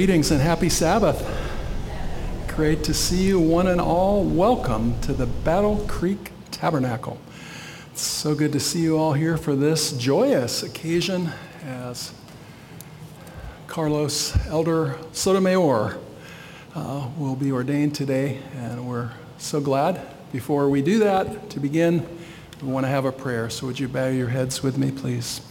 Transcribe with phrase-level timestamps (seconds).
[0.00, 1.22] Greetings and happy Sabbath.
[2.48, 4.24] Great to see you, one and all.
[4.24, 7.18] Welcome to the Battle Creek Tabernacle.
[7.92, 11.28] It's so good to see you all here for this joyous occasion
[11.66, 12.14] as
[13.66, 15.98] Carlos Elder Sotomayor
[16.74, 20.00] uh, will be ordained today, and we're so glad.
[20.32, 22.08] Before we do that, to begin,
[22.62, 23.50] we want to have a prayer.
[23.50, 25.42] So, would you bow your heads with me, please?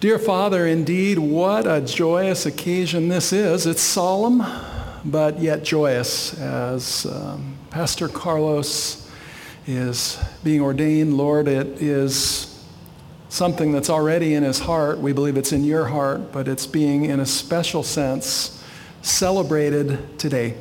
[0.00, 3.66] Dear Father, indeed, what a joyous occasion this is.
[3.66, 4.44] It's solemn,
[5.04, 9.10] but yet joyous as um, Pastor Carlos
[9.66, 11.16] is being ordained.
[11.16, 12.64] Lord, it is
[13.28, 15.00] something that's already in his heart.
[15.00, 18.64] We believe it's in your heart, but it's being, in a special sense,
[19.02, 20.54] celebrated today.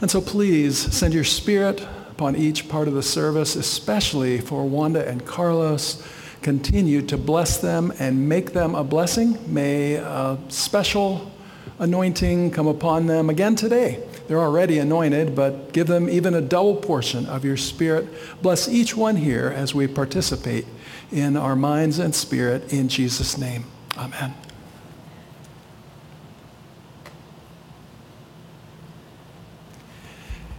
[0.00, 5.08] And so please send your spirit upon each part of the service, especially for Wanda
[5.08, 6.04] and Carlos
[6.42, 9.38] continue to bless them and make them a blessing.
[9.52, 11.32] May a special
[11.78, 14.02] anointing come upon them again today.
[14.28, 18.08] They're already anointed, but give them even a double portion of your Spirit.
[18.40, 20.66] Bless each one here as we participate
[21.10, 23.64] in our minds and spirit in Jesus' name.
[23.98, 24.34] Amen.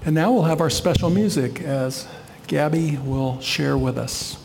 [0.06, 2.08] And now we'll have our special music as
[2.48, 4.43] Gabby will share with us.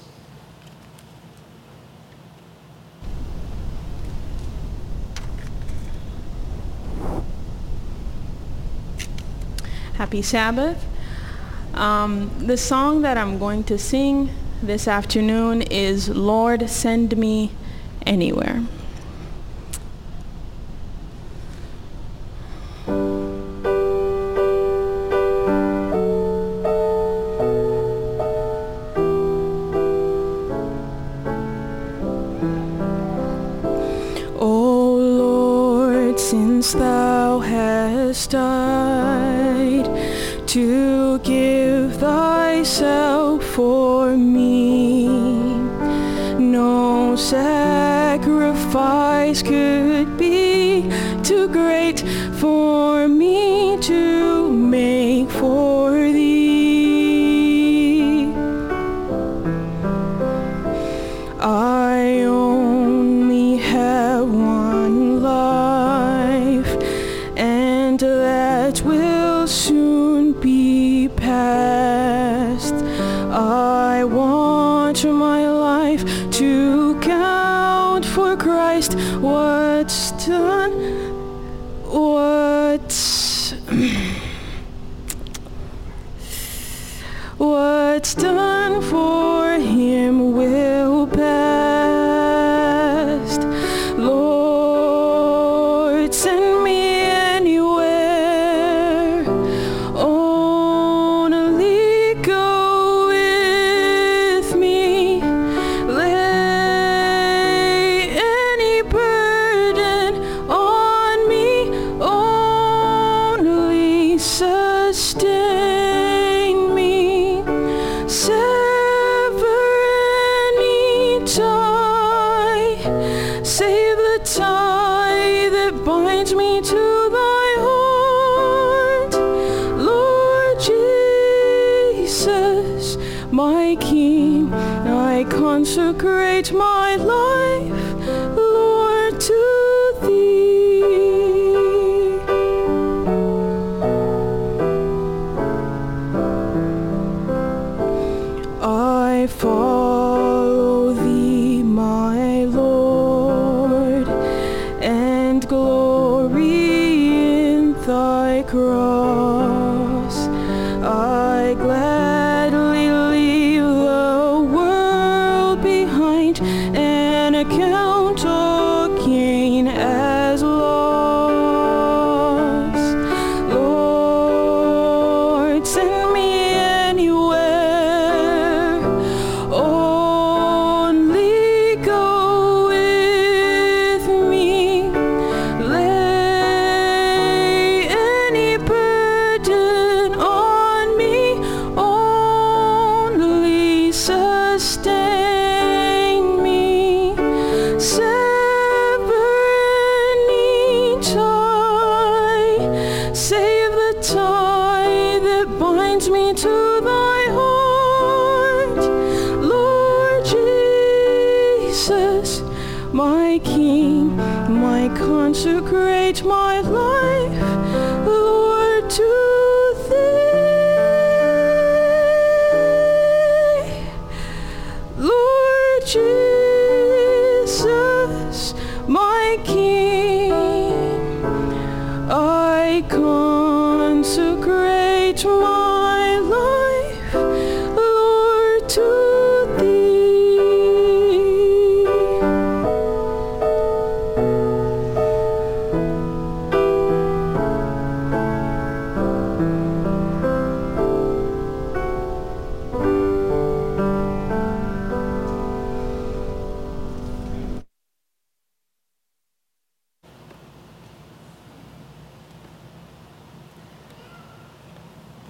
[9.99, 10.87] Happy Sabbath.
[11.75, 14.31] Um, the song that I'm going to sing
[14.63, 17.51] this afternoon is Lord, Send Me
[18.07, 18.63] Anywhere.
[61.41, 61.68] Oh.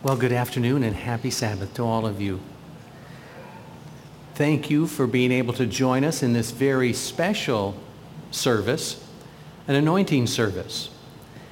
[0.08, 2.40] Well, good afternoon and happy Sabbath to all of you.
[4.36, 7.74] Thank you for being able to join us in this very special
[8.30, 9.04] service,
[9.66, 10.88] an anointing service.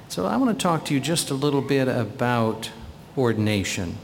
[0.09, 2.71] So I want to talk to you just a little bit about
[3.15, 3.95] ordination.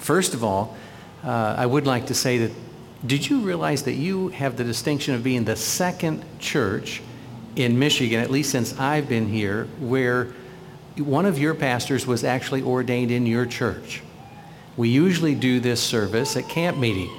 [0.00, 0.76] First of all,
[1.22, 2.50] uh, I would like to say that
[3.06, 7.02] did you realize that you have the distinction of being the second church
[7.54, 10.32] in Michigan, at least since I've been here, where
[10.96, 14.02] one of your pastors was actually ordained in your church.
[14.76, 17.10] We usually do this service at camp meeting,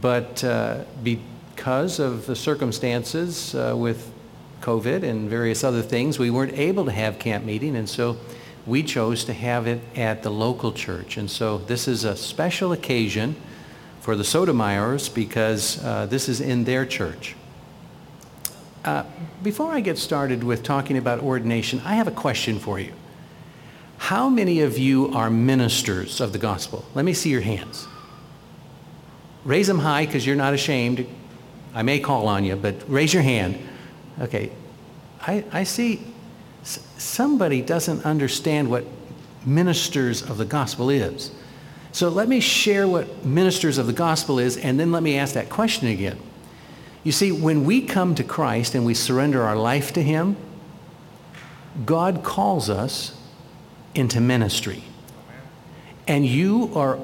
[0.00, 4.10] but uh, because of the circumstances uh, with
[4.60, 8.16] COVID and various other things, we weren't able to have camp meeting, and so
[8.66, 11.16] we chose to have it at the local church.
[11.16, 13.34] And so this is a special occasion
[14.00, 17.34] for the Sotomayors because uh, this is in their church.
[18.84, 19.04] Uh,
[19.42, 22.92] before I get started with talking about ordination, I have a question for you.
[23.98, 26.84] How many of you are ministers of the gospel?
[26.94, 27.86] Let me see your hands.
[29.44, 31.06] Raise them high because you're not ashamed.
[31.74, 33.58] I may call on you, but raise your hand.
[34.20, 34.50] Okay.
[35.20, 36.02] I, I see
[36.64, 38.84] somebody doesn't understand what
[39.46, 41.30] ministers of the gospel is.
[41.92, 45.34] So let me share what ministers of the gospel is, and then let me ask
[45.34, 46.18] that question again.
[47.04, 50.36] You see, when we come to Christ and we surrender our life to Him,
[51.84, 53.18] God calls us
[53.94, 54.84] into ministry.
[56.06, 56.98] And you are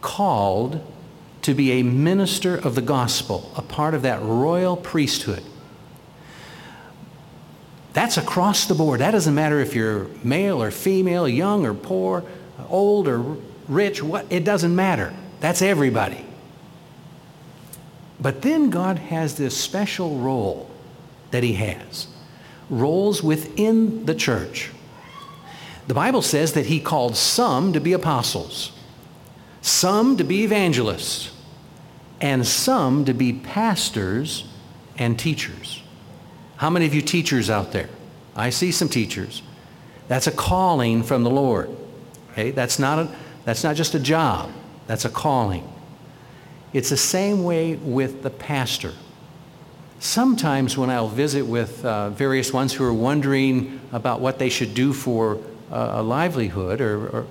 [0.00, 0.84] called
[1.42, 5.42] to be a minister of the gospel, a part of that royal priesthood.
[7.92, 9.00] That's across the board.
[9.00, 12.24] That doesn't matter if you're male or female, young or poor,
[12.68, 13.36] old or
[13.66, 15.14] rich, what, it doesn't matter.
[15.40, 16.24] That's everybody.
[18.20, 20.68] But then God has this special role
[21.30, 22.08] that he has.
[22.68, 24.70] Roles within the church.
[25.86, 28.72] The Bible says that he called some to be apostles,
[29.62, 31.32] some to be evangelists,
[32.20, 34.44] and some to be pastors
[34.98, 35.82] and teachers.
[36.56, 37.88] How many of you teachers out there?
[38.34, 39.42] I see some teachers.
[40.08, 41.70] That's a calling from the Lord.
[42.32, 42.50] Okay?
[42.50, 44.50] That's not, a, that's not just a job.
[44.86, 45.66] That's a calling.
[46.72, 48.92] It's the same way with the pastor.
[50.00, 54.74] Sometimes when I'll visit with uh, various ones who are wondering about what they should
[54.74, 55.38] do for
[55.72, 57.26] uh, a livelihood, or, or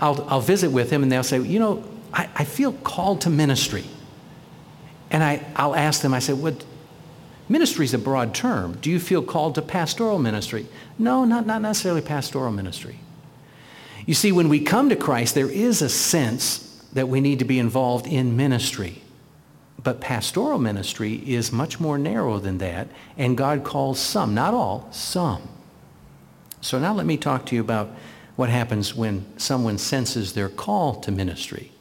[0.00, 3.30] I'll, I'll visit with them and they'll say, you know, I, I feel called to
[3.30, 3.84] ministry.
[5.10, 6.64] And I, I'll ask them, I say, what,
[7.48, 8.78] ministry is a broad term.
[8.80, 10.66] Do you feel called to pastoral ministry?
[10.98, 13.00] No, not, not necessarily pastoral ministry.
[14.06, 17.44] You see, when we come to Christ, there is a sense that we need to
[17.44, 19.02] be involved in ministry.
[19.82, 24.88] But pastoral ministry is much more narrow than that, and God calls some, not all,
[24.90, 25.42] some.
[26.60, 27.90] So now let me talk to you about
[28.36, 31.72] what happens when someone senses their call to ministry.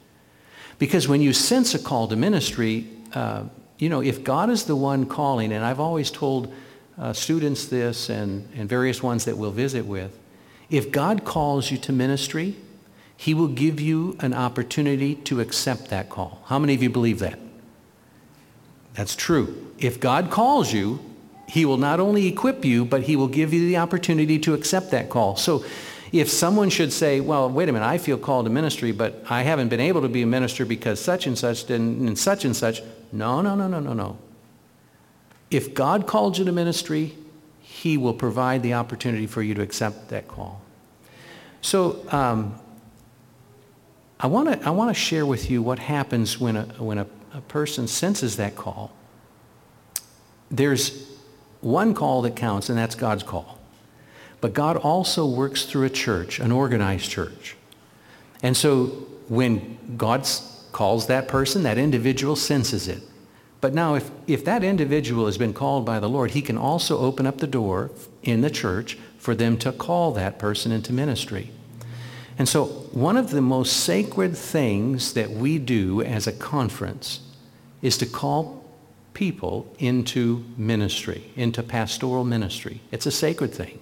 [0.79, 3.43] Because when you sense a call to ministry, uh,
[3.79, 6.53] you know, if God is the one calling, and I've always told
[6.97, 10.17] uh, students this and, and various ones that we'll visit with,
[10.69, 12.55] if God calls you to ministry,
[13.17, 16.41] he will give you an opportunity to accept that call.
[16.45, 17.39] How many of you believe that?
[18.93, 19.73] That's true.
[19.79, 20.99] If God calls you,
[21.47, 24.91] he will not only equip you, but he will give you the opportunity to accept
[24.91, 25.35] that call.
[25.35, 25.65] So
[26.11, 29.43] if someone should say, well, wait a minute, I feel called to ministry, but I
[29.43, 32.55] haven't been able to be a minister because such and such and, and such and
[32.55, 32.81] such.
[33.11, 34.17] No, no, no, no, no, no.
[35.49, 37.15] If God called you to ministry,
[37.61, 40.61] he will provide the opportunity for you to accept that call.
[41.61, 42.59] So um,
[44.19, 47.07] I want to I want to share with you what happens when a when a,
[47.33, 48.91] a person senses that call.
[50.49, 51.07] There's
[51.61, 53.59] one call that counts, and that's God's call.
[54.39, 57.55] But God also works through a church, an organized church.
[58.43, 58.85] And so
[59.27, 60.27] when God
[60.71, 63.01] calls that person, that individual senses it.
[63.59, 66.99] But now, if, if that individual has been called by the Lord, he can also
[66.99, 67.89] open up the door
[68.21, 71.49] in the church for them to call that person into ministry.
[72.37, 77.21] And so, one of the most sacred things that we do as a conference
[77.81, 78.63] is to call
[79.13, 82.81] people into ministry, into pastoral ministry.
[82.91, 83.79] It's a sacred thing.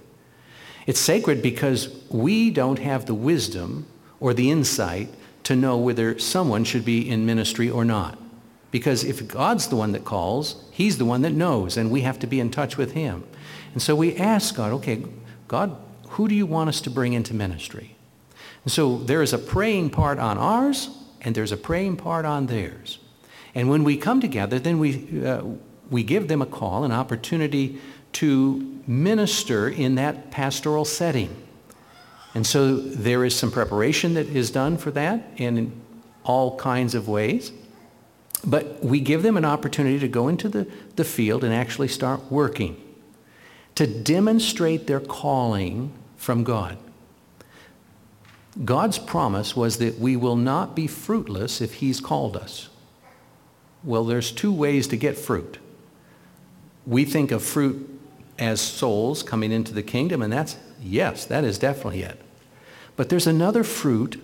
[0.88, 3.88] It's sacred because we don't have the wisdom
[4.20, 5.10] or the insight
[5.44, 8.18] to know whether someone should be in ministry or not.
[8.72, 12.20] Because if God's the one that calls, He's the one that knows, and we have
[12.20, 13.26] to be in touch with Him.
[13.74, 15.04] And so we ask God, okay,
[15.48, 15.76] God,
[16.10, 17.95] who do you want us to bring into ministry?
[18.66, 20.90] And so there is a praying part on ours,
[21.22, 23.00] and there's a praying part on theirs.
[23.54, 25.44] And when we come together, then we, uh,
[25.90, 27.80] we give them a call, an opportunity
[28.14, 31.34] to minister in that pastoral setting.
[32.34, 35.72] And so there is some preparation that is done for that in
[36.24, 37.52] all kinds of ways.
[38.44, 42.32] But we give them an opportunity to go into the, the field and actually start
[42.32, 42.82] working,
[43.76, 46.78] to demonstrate their calling from God.
[48.64, 52.70] God's promise was that we will not be fruitless if he's called us.
[53.84, 55.60] Well, there's two ways to get fruit.
[56.88, 57.90] We think of fruit
[58.40, 62.22] as souls coming into the kingdom, and that's, yes, that is definitely it.
[62.96, 64.22] But there's another fruit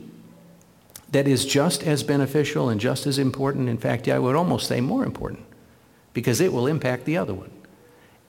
[1.11, 3.67] that is just as beneficial and just as important.
[3.67, 5.43] In fact, I would almost say more important
[6.13, 7.51] because it will impact the other one.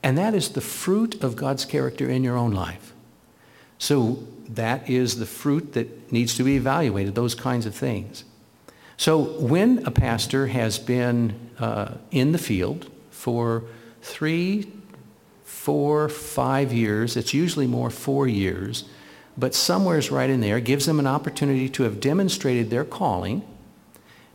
[0.03, 2.93] And that is the fruit of God's character in your own life.
[3.79, 8.25] So that is the fruit that needs to be evaluated, those kinds of things.
[8.97, 13.65] So when a pastor has been uh, in the field for
[14.03, 14.71] three,
[15.45, 18.85] four, five years, it's usually more four years,
[19.37, 23.43] but somewhere's right in there gives them an opportunity to have demonstrated their calling,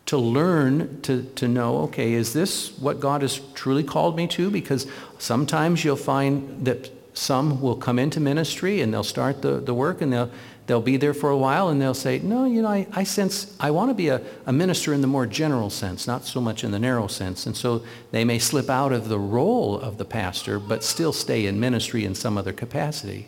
[0.08, 4.50] to learn to, to know, okay, is this what God has truly called me to?
[4.50, 4.88] Because
[5.20, 10.02] sometimes you'll find that some will come into ministry and they'll start the, the work
[10.02, 10.30] and they'll,
[10.68, 13.58] they'll be there for a while and they'll say, no, you know, I, I sense
[13.60, 16.64] I want to be a, a minister in the more general sense, not so much
[16.64, 17.46] in the narrow sense.
[17.46, 21.48] And so they may slip out of the role of the pastor, but still stay
[21.48, 23.28] in ministry in some other capacity.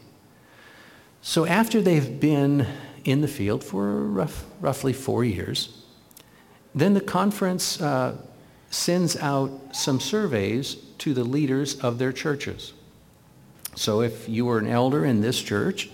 [1.22, 2.68] So after they've been
[3.04, 5.84] in the field for rough, roughly four years,
[6.76, 8.16] then the conference uh,
[8.70, 12.74] sends out some surveys to the leaders of their churches.
[13.76, 15.90] So if you were an elder in this church,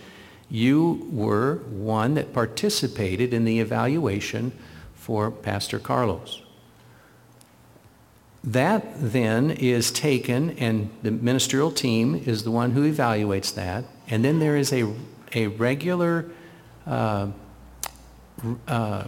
[0.50, 4.52] you were one that participated in the evaluation
[4.96, 6.42] for Pastor Carlos.
[8.44, 13.86] That then is taken, and the ministerial team is the one who evaluates that.
[14.08, 14.94] And then there is a
[15.36, 16.26] a regular
[16.88, 17.28] uh,
[18.68, 19.04] uh,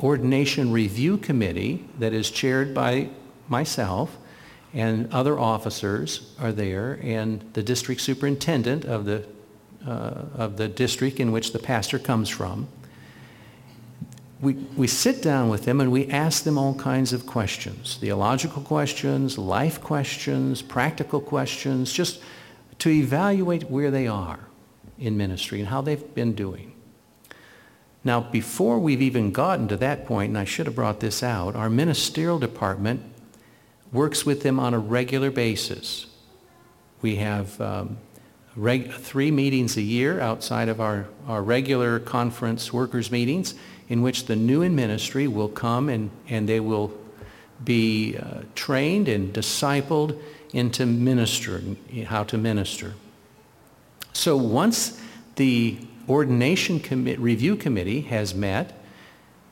[0.00, 3.08] ordination review committee that is chaired by
[3.48, 4.16] myself
[4.74, 9.26] and other officers are there and the district superintendent of the,
[9.86, 12.68] uh, of the district in which the pastor comes from.
[14.40, 18.62] We, we sit down with them and we ask them all kinds of questions, theological
[18.62, 22.20] questions, life questions, practical questions, just
[22.80, 24.40] to evaluate where they are
[24.98, 26.72] in ministry and how they've been doing.
[28.04, 31.54] Now, before we've even gotten to that point, and I should have brought this out,
[31.54, 33.11] our ministerial department
[33.92, 36.06] works with them on a regular basis.
[37.02, 37.98] We have um,
[38.56, 43.54] reg- three meetings a year outside of our, our regular conference workers meetings
[43.88, 46.92] in which the new in ministry will come and, and they will
[47.64, 50.20] be uh, trained and discipled
[50.52, 52.94] into ministering, how to minister.
[54.12, 55.00] So once
[55.36, 58.78] the ordination commi- review committee has met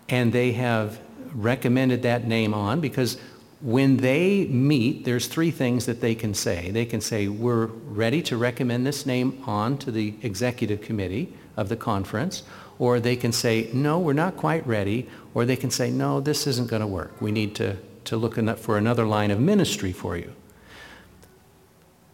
[0.09, 1.00] and they have
[1.32, 3.16] recommended that name on because
[3.60, 6.70] when they meet, there's three things that they can say.
[6.70, 11.68] They can say, we're ready to recommend this name on to the executive committee of
[11.68, 12.42] the conference,
[12.78, 16.46] or they can say, no, we're not quite ready, or they can say, no, this
[16.46, 17.20] isn't going to work.
[17.20, 20.32] We need to, to look for another line of ministry for you.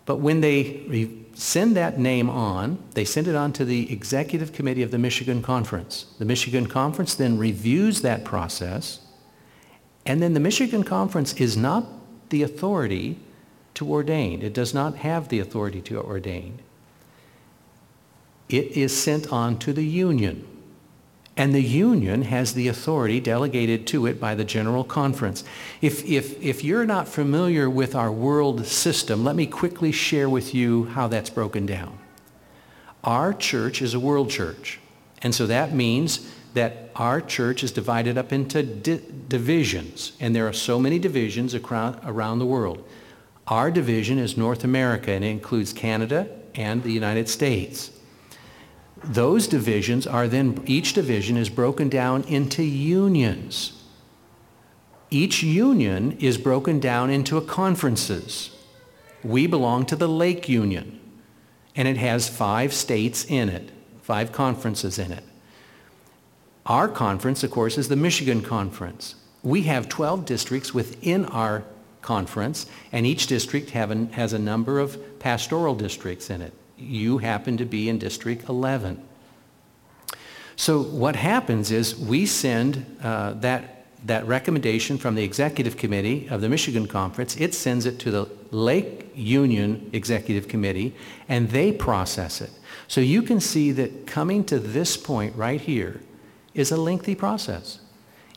[0.04, 4.82] But when they send that name on, they send it on to the executive committee
[4.82, 6.06] of the Michigan Conference.
[6.18, 9.00] The Michigan Conference then reviews that process,
[10.06, 11.86] and then the Michigan Conference is not
[12.30, 13.18] the authority
[13.74, 14.42] to ordain.
[14.42, 16.60] It does not have the authority to ordain.
[18.48, 20.46] It is sent on to the union.
[21.36, 25.44] And the union has the authority delegated to it by the General Conference.
[25.82, 30.54] If, if, if you're not familiar with our world system, let me quickly share with
[30.54, 31.98] you how that's broken down.
[33.04, 34.80] Our church is a world church.
[35.20, 38.98] And so that means that our church is divided up into di-
[39.28, 42.82] divisions, and there are so many divisions around the world.
[43.46, 47.90] Our division is North America, and it includes Canada and the United States.
[49.04, 53.84] Those divisions are then, each division is broken down into unions.
[55.10, 58.50] Each union is broken down into conferences.
[59.22, 61.00] We belong to the Lake Union,
[61.74, 65.22] and it has five states in it, five conferences in it.
[66.66, 69.14] Our conference, of course, is the Michigan Conference.
[69.44, 71.62] We have 12 districts within our
[72.02, 76.52] conference, and each district an, has a number of pastoral districts in it.
[76.76, 79.00] You happen to be in District 11.
[80.56, 86.40] So what happens is we send uh, that, that recommendation from the executive committee of
[86.40, 90.94] the Michigan Conference, it sends it to the Lake Union Executive Committee,
[91.28, 92.50] and they process it.
[92.88, 96.00] So you can see that coming to this point right here
[96.56, 97.78] is a lengthy process.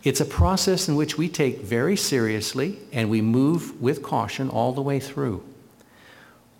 [0.04, 4.74] It's a process in which we take very seriously and we move with caution all
[4.74, 5.44] the way through.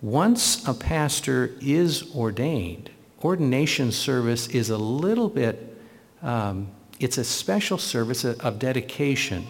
[0.02, 2.90] Once a pastor is ordained,
[3.22, 5.76] ordination service is a little bit,
[6.22, 9.46] um, it's a special service of dedication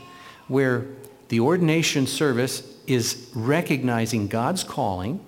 [0.49, 0.87] where
[1.29, 5.21] the ordination service is recognizing God's calling,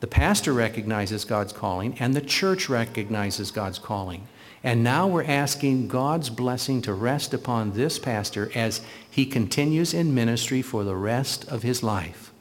[0.00, 4.26] the pastor recognizes God's calling, and the church recognizes God's calling.
[4.62, 10.14] And now we're asking God's blessing to rest upon this pastor as he continues in
[10.14, 12.32] ministry for the rest of his life.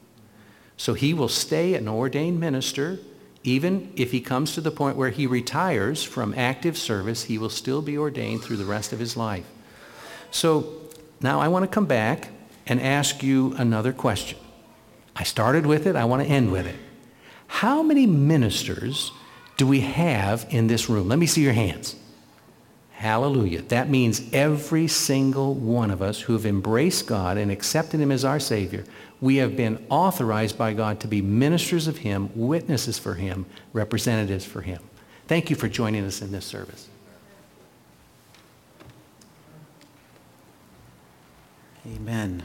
[0.77, 2.99] So he will stay an ordained minister.
[3.43, 7.49] Even if he comes to the point where he retires from active service, he will
[7.49, 9.45] still be ordained through the rest of his life.
[10.31, 10.73] So
[11.21, 12.29] now I want to come back
[12.65, 14.37] and ask you another question.
[15.15, 15.95] I started with it.
[15.95, 16.75] I want to end with it.
[17.47, 19.11] How many ministers
[19.55, 21.07] do we have in this room?
[21.07, 21.95] Let me see your hands.
[22.97, 23.61] Hallelujah.
[23.61, 28.25] That means every single one of us who have embraced God and accepted him as
[28.25, 28.85] our Savior
[29.19, 34.45] we have been authorized by God to be ministers of him, witnesses for him, representatives
[34.45, 34.81] for him.
[35.27, 36.87] Thank you for joining us in this service.
[41.95, 42.43] Amen.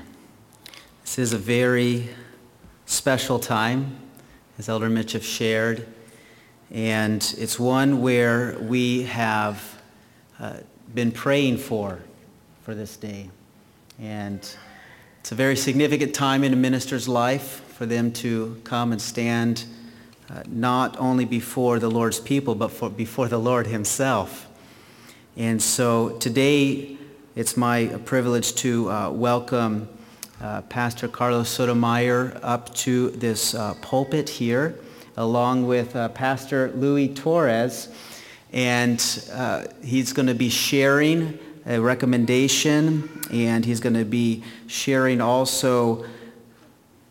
[1.02, 2.08] This is a very
[2.86, 3.96] special time,
[4.58, 5.86] as Elder Mitch have shared,
[6.70, 9.71] and it's one where we have
[10.42, 10.56] uh,
[10.92, 12.00] been praying for,
[12.62, 13.30] for this day.
[14.00, 14.40] And
[15.20, 19.64] it's a very significant time in a minister's life for them to come and stand
[20.28, 24.48] uh, not only before the Lord's people, but for, before the Lord himself.
[25.36, 26.96] And so today,
[27.36, 29.88] it's my privilege to uh, welcome
[30.40, 34.76] uh, Pastor Carlos Sotomayor up to this uh, pulpit here,
[35.16, 37.88] along with uh, Pastor Louis Torres.
[38.52, 39.00] And
[39.32, 46.04] uh, he's going to be sharing a recommendation, and he's going to be sharing also,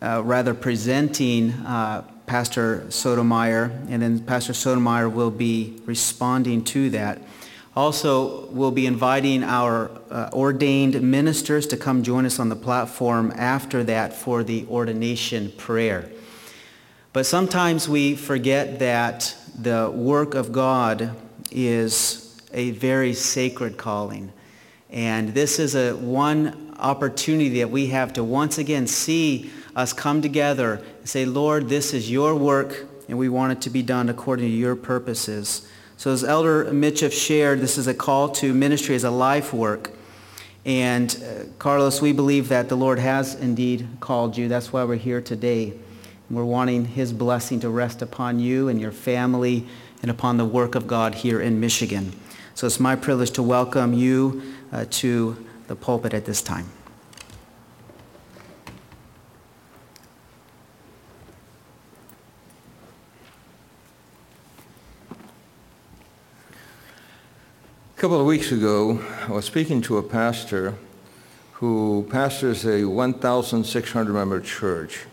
[0.01, 7.21] uh, rather presenting uh, Pastor Sotomayor, and then Pastor Sotomayor will be responding to that.
[7.75, 13.31] Also, we'll be inviting our uh, ordained ministers to come join us on the platform
[13.35, 16.09] after that for the ordination prayer.
[17.13, 21.15] But sometimes we forget that the work of God
[21.51, 24.31] is a very sacred calling.
[24.89, 30.21] And this is a one opportunity that we have to once again see us come
[30.21, 34.09] together and say, Lord, this is your work and we want it to be done
[34.09, 35.67] according to your purposes.
[35.97, 39.91] So as Elder Mitchell shared, this is a call to ministry as a life work.
[40.65, 44.47] And uh, Carlos, we believe that the Lord has indeed called you.
[44.47, 45.73] That's why we're here today.
[46.29, 49.67] We're wanting his blessing to rest upon you and your family
[50.01, 52.13] and upon the work of God here in Michigan.
[52.55, 56.69] So it's my privilege to welcome you uh, to the pulpit at this time.
[67.95, 70.75] A couple of weeks ago, I was speaking to a pastor
[71.53, 75.05] who pastors a 1,600 member church.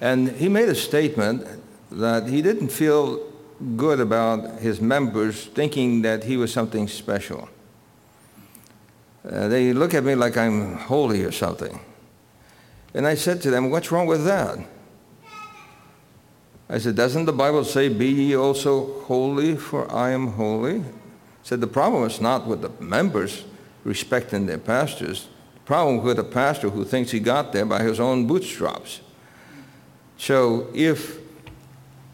[0.00, 1.44] And he made a statement
[1.90, 3.27] that he didn't feel
[3.76, 7.48] good about his members thinking that he was something special.
[9.28, 11.80] Uh, they look at me like I'm holy or something.
[12.94, 14.58] And I said to them, What's wrong with that?
[16.68, 20.80] I said, Doesn't the Bible say, Be ye also holy, for I am holy?
[20.80, 20.84] I
[21.42, 23.44] said, The problem is not with the members
[23.84, 25.28] respecting their pastors.
[25.54, 29.00] The problem with a pastor who thinks he got there by his own bootstraps.
[30.16, 31.18] So if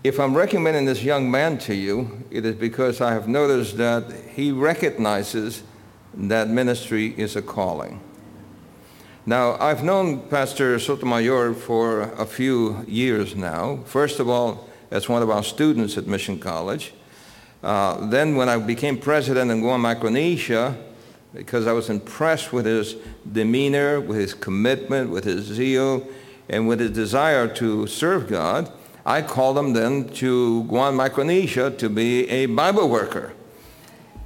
[0.05, 4.12] if I'm recommending this young man to you, it is because I have noticed that
[4.35, 5.62] he recognizes
[6.12, 8.01] that ministry is a calling.
[9.25, 13.79] Now, I've known Pastor Sotomayor for a few years now.
[13.87, 16.93] First of all, as one of our students at Mission College.
[17.62, 20.77] Uh, then, when I became president in Guam, Micronesia,
[21.33, 22.95] because I was impressed with his
[23.33, 26.07] demeanor, with his commitment, with his zeal,
[26.51, 28.71] and with his desire to serve God,
[29.07, 33.35] I called him then to Guam, Micronesia to be a Bible worker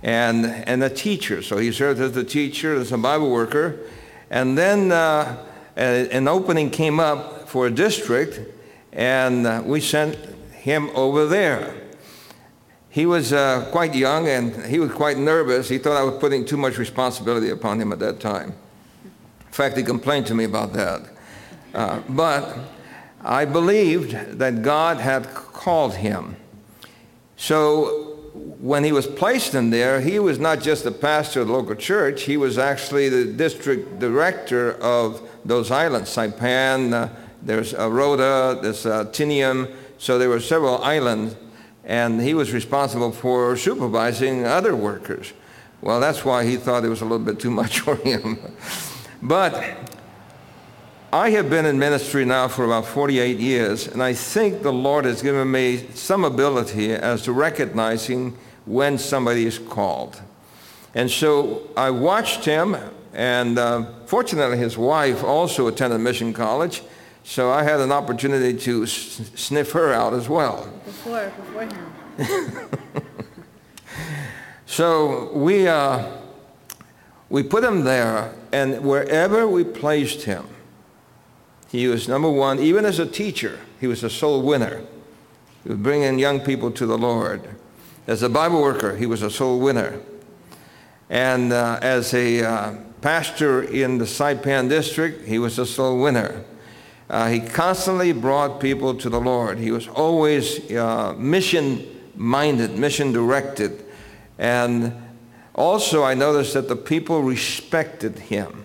[0.02, 1.42] and, and a teacher.
[1.42, 3.80] So he served as a teacher, as a Bible worker.
[4.30, 5.44] And then uh,
[5.76, 8.40] an opening came up for a district,
[8.92, 10.16] and we sent
[10.52, 11.74] him over there.
[12.90, 15.68] He was uh, quite young and he was quite nervous.
[15.68, 18.54] He thought I was putting too much responsibility upon him at that time.
[19.04, 21.02] In fact, he complained to me about that.
[21.74, 22.56] Uh, but
[23.22, 26.36] I believed that God had called him.
[27.36, 28.16] So
[28.60, 31.74] when he was placed in there, he was not just the pastor of the local
[31.74, 37.08] church, he was actually the district director of those islands, Saipan, uh,
[37.42, 41.36] there's Rota, there's uh, Tinian, so there were several islands,
[41.84, 45.32] and he was responsible for supervising other workers.
[45.80, 48.38] Well, that's why he thought it was a little bit too much for him.
[49.22, 49.87] but
[51.12, 55.06] I have been in ministry now for about 48 years, and I think the Lord
[55.06, 60.20] has given me some ability as to recognizing when somebody is called.
[60.94, 62.76] And so I watched him,
[63.14, 66.82] and uh, fortunately, his wife also attended Mission College,
[67.24, 70.70] so I had an opportunity to s- sniff her out as well.
[70.84, 72.76] Before, beforehand.
[74.66, 76.04] so we, uh,
[77.30, 80.46] we put him there, and wherever we placed him,
[81.70, 84.82] he was number one, even as a teacher, he was a soul winner.
[85.62, 87.42] He was bringing young people to the Lord.
[88.06, 90.00] As a Bible worker, he was a soul winner.
[91.10, 96.44] And uh, as a uh, pastor in the Saipan district, he was a soul winner.
[97.10, 99.58] Uh, he constantly brought people to the Lord.
[99.58, 103.84] He was always uh, mission minded, mission directed.
[104.38, 104.92] And
[105.54, 108.64] also, I noticed that the people respected him.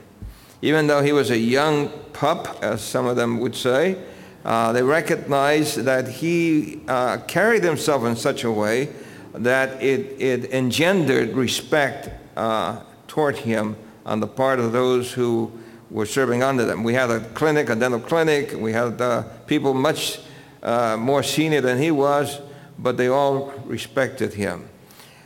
[0.62, 3.98] Even though he was a young pup, as some of them would say,
[4.46, 8.90] uh, they recognized that he uh, carried himself in such a way
[9.34, 15.52] that it, it engendered respect uh, toward him on the part of those who
[15.90, 16.84] were serving under them.
[16.84, 18.54] We had a clinic, a dental clinic.
[18.56, 20.20] We had uh, people much
[20.62, 22.42] uh, more senior than he was,
[22.78, 24.68] but they all respected him.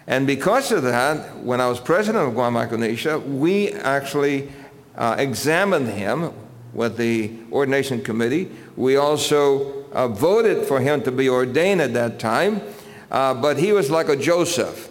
[0.06, 4.50] And because of that, when I was president of Guam Micronesia, we actually
[4.96, 6.32] uh, examined him
[6.74, 8.52] with the ordination committee.
[8.76, 12.62] We also uh, voted for him to be ordained at that time,
[13.10, 14.90] uh, but he was like a Joseph.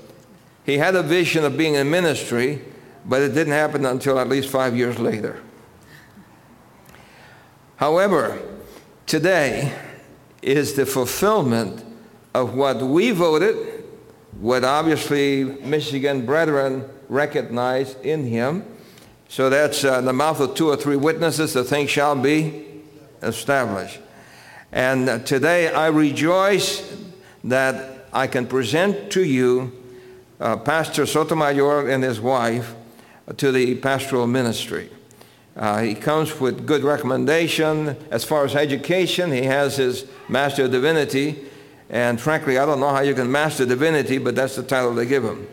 [0.65, 2.62] He had a vision of being in ministry,
[3.05, 5.41] but it didn't happen until at least five years later.
[7.77, 8.41] However,
[9.07, 9.73] today
[10.43, 11.85] is the fulfillment
[12.35, 13.85] of what we voted,
[14.41, 18.65] what obviously Michigan brethren recognized in him,
[19.29, 22.65] so that's uh, the mouth of two or three witnesses, the thing shall be
[23.23, 23.99] established.
[24.73, 26.97] And today I rejoice
[27.45, 29.73] that I can present to you
[30.41, 32.75] uh, Pastor Sotomayor and his wife
[33.37, 34.91] to the pastoral ministry.
[35.57, 37.97] Uh, he comes with good recommendation.
[38.11, 41.47] As far as education, he has his Master of Divinity.
[41.89, 45.07] And frankly, I don't know how you can master divinity, but that's the title they
[45.07, 45.47] give him.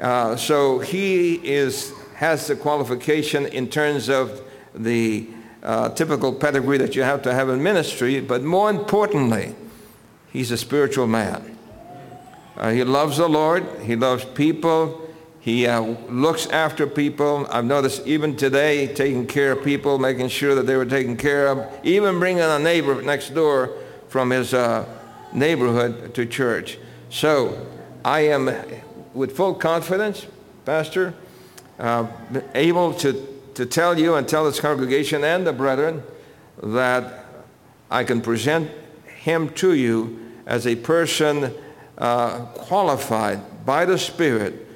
[0.00, 4.42] Uh, so he is has the qualification in terms of
[4.74, 5.28] the
[5.62, 9.54] uh, typical pedigree that you have to have in ministry, but more importantly,
[10.32, 11.58] he's a spiritual man.
[12.56, 17.46] Uh, he loves the Lord, he loves people, he uh, looks after people.
[17.50, 21.48] I've noticed even today, taking care of people, making sure that they were taken care
[21.48, 23.76] of, even bringing a neighbor next door
[24.08, 24.88] from his uh,
[25.34, 26.78] neighborhood to church.
[27.10, 27.66] So
[28.02, 28.50] I am
[29.12, 30.26] with full confidence,
[30.64, 31.12] Pastor,
[31.78, 32.06] uh,
[32.54, 36.02] able to, to tell you and tell this congregation and the brethren
[36.62, 37.24] that
[37.90, 38.70] I can present
[39.06, 41.52] him to you as a person
[41.98, 44.66] uh, qualified by the Spirit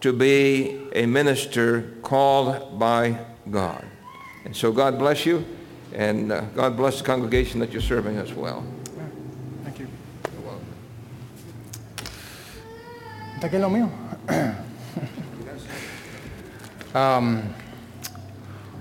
[0.00, 3.18] to be a minister called by
[3.50, 3.84] God.
[4.44, 5.44] And so God bless you,
[5.92, 8.64] and uh, God bless the congregation that you're serving as well.
[9.64, 9.88] Thank you.
[10.32, 10.66] You're welcome.
[13.34, 13.90] Hasta aquí lo mío.
[16.94, 17.54] Um,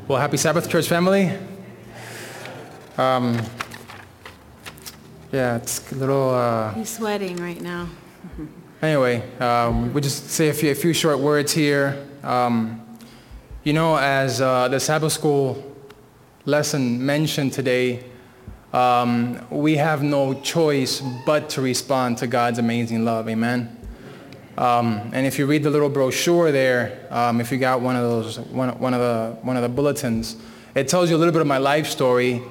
[0.07, 1.31] well, happy Sabbath, church family.
[2.97, 3.39] Um,
[5.31, 6.31] Yeah, it's a little.
[6.31, 7.87] Uh, He's sweating right now.
[8.81, 12.03] anyway, um, we'll just say a few, a few short words here.
[12.23, 12.81] Um,
[13.63, 15.63] you know, as uh, the Sabbath school
[16.45, 18.03] lesson mentioned today,
[18.73, 23.29] um, we have no choice but to respond to God's amazing love.
[23.29, 23.78] Amen.
[24.59, 28.01] Um, and if you read the little brochure there, um, if you got one of
[28.01, 30.35] those, one, one of the one of the bulletins,
[30.75, 32.43] it tells you a little bit of my life story.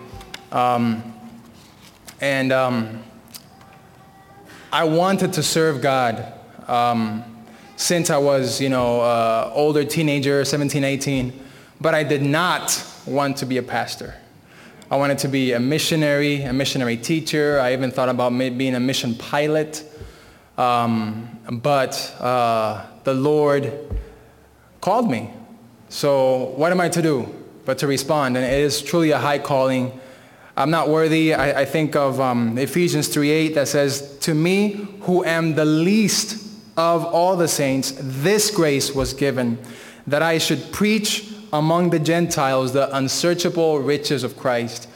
[0.51, 1.13] Um,
[2.23, 3.03] and um,
[4.73, 6.33] I wanted to serve God
[6.67, 7.25] um,
[7.77, 11.39] since I was, you know, uh, older teenager, 17, 18,
[11.79, 14.15] but I did not want to be a pastor.
[14.91, 17.61] I wanted to be a missionary, a missionary teacher.
[17.61, 19.85] I even thought about being a mission pilot.
[20.59, 23.73] Um, but uh, the Lord
[24.81, 25.31] called me.
[25.89, 28.37] So what am I to do but to respond?
[28.37, 29.99] And it is truly a high calling.
[30.57, 31.33] I'm not worthy.
[31.33, 36.45] I, I think of um, Ephesians 3.8 that says, To me, who am the least
[36.77, 39.59] of all the saints, this grace was given,
[40.09, 44.89] that I should preach among the Gentiles the unsearchable riches of Christ.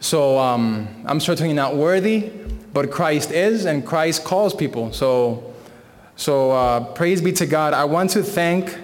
[0.00, 2.30] So um, I'm certainly not worthy,
[2.72, 4.92] but Christ is, and Christ calls people.
[4.92, 5.52] So,
[6.16, 7.74] so uh, praise be to God.
[7.74, 8.76] I want to thank,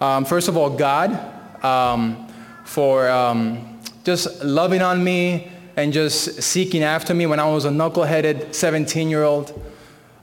[0.00, 2.28] um, first of all, God um,
[2.64, 7.70] for um, just loving on me and just seeking after me when I was a
[7.70, 9.50] knuckleheaded 17-year-old.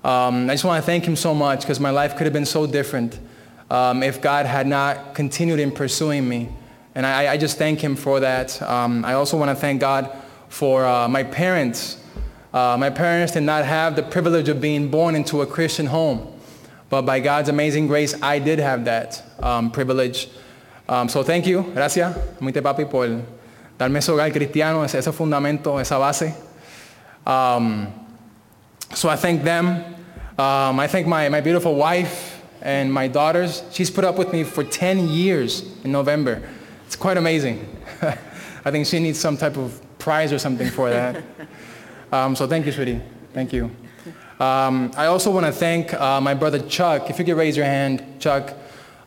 [0.03, 2.45] Um, I just want to thank him so much because my life could have been
[2.45, 3.19] so different
[3.69, 6.49] um, if God had not continued in pursuing me.
[6.95, 8.61] And I, I just thank him for that.
[8.61, 10.11] Um, I also want to thank God
[10.47, 11.98] for uh, my parents.
[12.53, 16.27] Uh, my parents did not have the privilege of being born into a Christian home.
[16.89, 20.29] But by God's amazing grace, I did have that um, privilege.
[20.87, 23.07] Um, so thank you, gracias, Amite Papi, por
[23.77, 26.33] darme ese hogar cristiano, ese, ese fundamento, esa base.
[27.25, 27.93] Um,
[28.95, 29.67] so I thank them.
[30.39, 33.63] Um, I thank my, my beautiful wife and my daughters.
[33.71, 36.41] She's put up with me for 10 years in November.
[36.87, 37.67] It's quite amazing.
[38.01, 41.23] I think she needs some type of prize or something for that.
[42.11, 43.01] Um, so thank you, sweetie.
[43.33, 43.65] Thank you.
[44.39, 47.09] Um, I also want to thank uh, my brother Chuck.
[47.11, 48.53] If you could raise your hand, Chuck.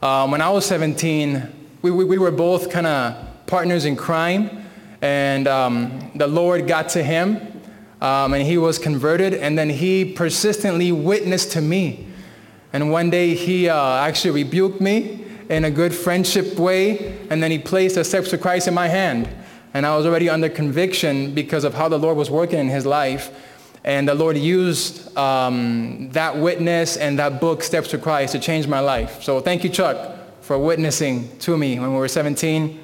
[0.01, 4.65] Um, when I was 17, we, we, we were both kind of partners in crime,
[5.01, 7.61] and um, the Lord got to him,
[8.01, 12.07] um, and he was converted, and then he persistently witnessed to me.
[12.73, 17.51] And one day he uh, actually rebuked me in a good friendship way, and then
[17.51, 19.29] he placed a steps to Christ in my hand.
[19.75, 22.85] And I was already under conviction because of how the Lord was working in his
[22.85, 23.31] life.
[23.85, 28.67] And the Lord used um, that witness and that book, Steps to Christ, to change
[28.67, 29.23] my life.
[29.23, 32.79] So thank you, Chuck, for witnessing to me when we were 17.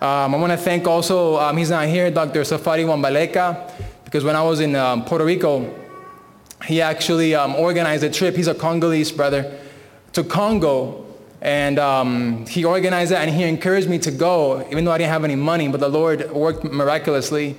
[0.00, 2.42] Um, I want to thank also, um, he's not here, Dr.
[2.44, 3.70] Safary Wa-Mbaleka,
[4.04, 5.74] because when I was in um, Puerto Rico,
[6.64, 8.34] he actually um, organized a trip.
[8.34, 9.58] He's a Congolese brother
[10.12, 11.06] to Congo.
[11.42, 15.10] And um, he organized that and he encouraged me to go, even though I didn't
[15.10, 17.56] have any money, but the Lord worked miraculously.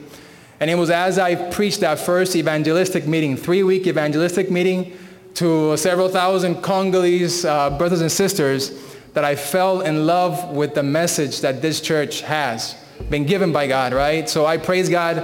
[0.59, 4.95] And it was as I preached that first evangelistic meeting, three-week evangelistic meeting
[5.33, 8.71] to several thousand Congolese uh, brothers and sisters,
[9.13, 12.75] that I fell in love with the message that this church has
[13.09, 14.29] been given by God, right?
[14.29, 15.17] So I praise God.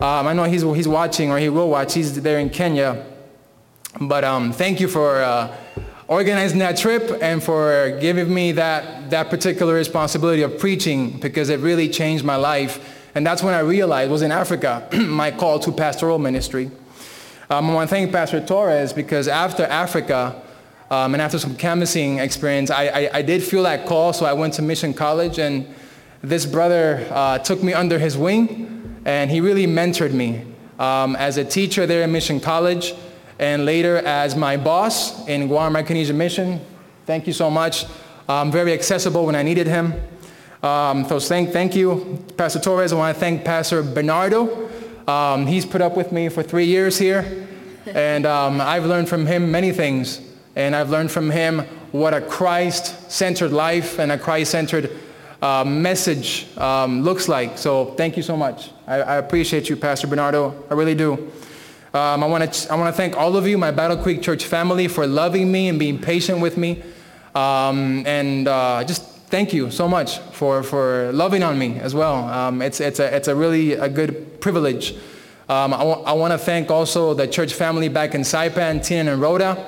[0.00, 1.94] Um, I know he's, he's watching or he will watch.
[1.94, 3.04] He's there in Kenya.
[4.00, 5.54] But um, thank you for uh,
[6.08, 11.60] organizing that trip and for giving me that, that particular responsibility of preaching because it
[11.60, 13.00] really changed my life.
[13.14, 16.70] And that's when I realized was in Africa, my call to pastoral ministry.
[17.48, 20.42] Um, I want to thank Pastor Torres because after Africa
[20.90, 24.32] um, and after some canvassing experience, I, I, I, did feel that call, so I
[24.32, 25.66] went to Mission College and
[26.22, 30.44] this brother uh, took me under his wing and he really mentored me
[30.78, 32.94] um, as a teacher there at Mission College
[33.38, 36.60] and later as my boss in Guam Micronesia Mission.
[37.06, 37.86] Thank you so much.
[38.28, 39.94] Um, very accessible when I needed him.
[40.62, 42.92] Um, so thank, thank you, Pastor Torres.
[42.92, 44.70] I want to thank Pastor Bernardo.
[45.06, 47.46] Um, he's put up with me for three years here,
[47.86, 50.20] and um, I've learned from him many things.
[50.56, 54.90] And I've learned from him what a Christ-centered life and a Christ-centered
[55.42, 57.58] uh, message um, looks like.
[57.58, 58.70] So thank you so much.
[58.86, 60.64] I, I appreciate you, Pastor Bernardo.
[60.70, 61.30] I really do.
[61.94, 64.46] Um, I want to I want to thank all of you, my Battle Creek Church
[64.46, 66.82] family, for loving me and being patient with me,
[67.36, 72.28] um, and uh, just thank you so much for, for loving on me as well.
[72.28, 74.96] Um, it's it's a it's a really a good privilege.
[75.48, 79.12] Um, I, w- I want to thank also the church family back in Saipan, Tinian
[79.12, 79.64] and Rota,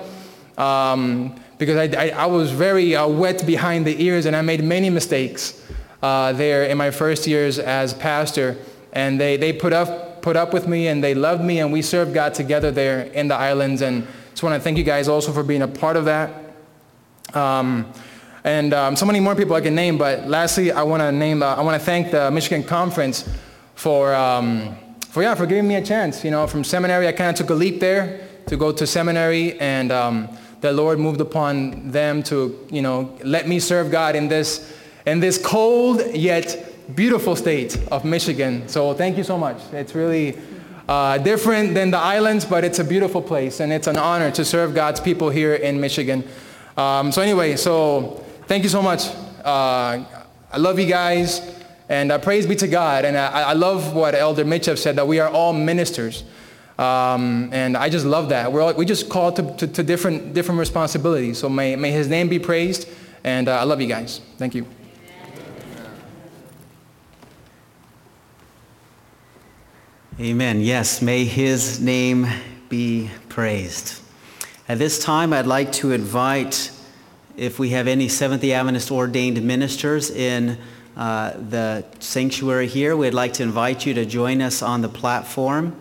[0.59, 4.65] um, because I, I, I, was very uh, wet behind the ears and I made
[4.65, 5.63] many mistakes
[6.03, 8.57] uh, there in my first years as pastor,
[8.93, 11.81] and they they put up put up with me and they loved me and we
[11.81, 13.81] served God together there in the islands.
[13.81, 16.57] And just want to thank you guys also for being a part of that.
[17.33, 17.93] Um,
[18.43, 21.45] and um, so many more people I can name, but lastly, I want to name,
[21.45, 23.25] uh, I want to thank the Michigan Conference
[23.77, 24.75] for, um,
[25.11, 26.25] for, yeah, for giving me a chance.
[26.25, 29.57] You know, from seminary, I kind of took a leap there to go to seminary,
[29.61, 30.29] and um,
[30.61, 35.21] the Lord moved upon them to, you know, let me serve God in this, in
[35.21, 38.69] this cold yet beautiful state of Michigan.
[38.69, 39.59] So thank you so much.
[39.73, 40.39] It's really
[40.89, 44.45] uh, different than the islands, but it's a beautiful place, and it's an honor to
[44.45, 46.25] serve God's people here in Michigan.
[46.77, 49.09] Um, so anyway, so thank you so much.
[49.45, 50.05] Uh,
[50.53, 51.41] I love you guys,
[51.89, 53.05] and uh, praise be to God.
[53.05, 56.25] And I, I love what Elder Mitchell said, that we are all ministers.
[56.79, 58.53] Um, and I just love that.
[58.53, 61.39] We're all, we just called to, to, to, different, different responsibilities.
[61.39, 62.89] So may, may his name be praised,
[63.25, 64.21] and uh, I love you guys.
[64.37, 64.67] Thank you.
[70.19, 70.63] Amen.
[70.63, 72.27] Yes, may his name
[72.71, 74.01] be praised.
[74.67, 76.71] At this time, I'd like to invite,
[77.37, 80.57] if we have any Seventh-day Adventist ordained ministers in
[80.97, 85.77] uh, the sanctuary here, we'd like to invite you to join us on the platform.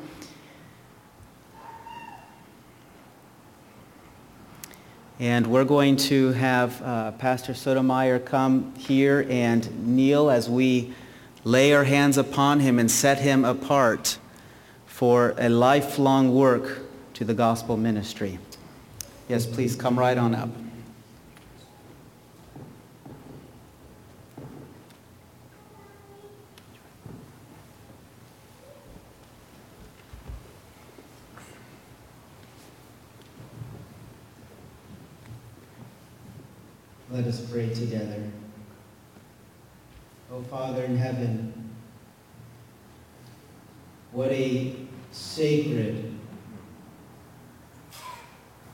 [5.18, 10.94] And we're going to have uh, Pastor Sotomayor come here and kneel as we
[11.46, 14.18] lay our hands upon him and set him apart
[14.96, 16.80] for a lifelong work
[17.14, 18.40] to the gospel ministry.
[19.28, 20.48] Yes, please come right on up.
[37.12, 38.24] Let us pray together.
[40.32, 41.65] O oh, Father in heaven,
[44.16, 44.74] what a
[45.12, 46.10] sacred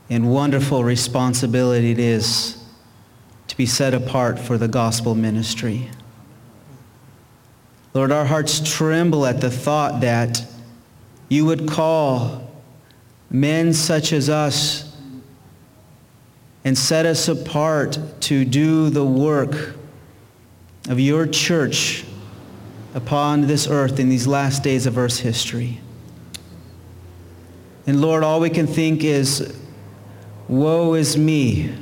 [0.08, 2.64] and wonderful responsibility it is
[3.48, 5.90] to be set apart for the gospel ministry.
[7.96, 10.46] Lord, our hearts tremble at the thought that
[11.28, 12.48] you would call
[13.32, 14.96] men such as us
[16.64, 19.74] and set us apart to do the work
[20.88, 22.06] of your church
[22.94, 25.80] upon this earth in these last days of earth's history.
[27.88, 29.58] And Lord, all we can think is,
[30.48, 31.74] woe is me,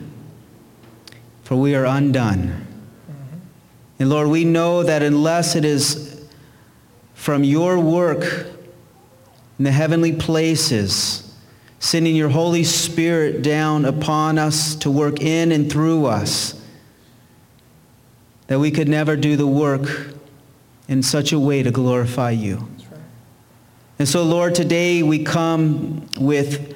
[1.43, 2.65] for we are undone.
[3.09, 3.39] Mm-hmm.
[3.99, 6.25] And Lord, we know that unless it is
[7.15, 8.47] from your work
[9.57, 11.33] in the heavenly places,
[11.79, 16.59] sending your Holy Spirit down upon us to work in and through us,
[18.47, 20.15] that we could never do the work
[20.89, 22.67] in such a way to glorify you.
[23.99, 26.75] And so, Lord, today we come with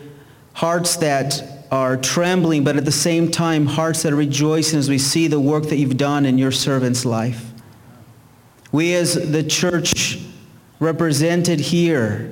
[0.53, 4.99] hearts that are trembling, but at the same time, hearts that are rejoicing as we
[4.99, 7.51] see the work that you've done in your servant's life.
[8.71, 10.19] We, as the church
[10.79, 12.31] represented here,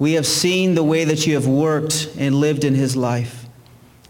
[0.00, 3.46] we have seen the way that you have worked and lived in his life.